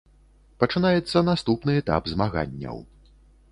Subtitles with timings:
[0.63, 2.77] Пачынаецца наступны этап змаганняў.